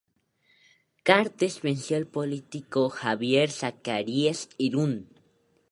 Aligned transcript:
Cartes 1.09 1.57
venció 1.65 1.95
al 1.97 2.07
político 2.07 2.89
Javier 2.89 3.51
Zacarías 3.51 4.49
Irún. 4.57 5.07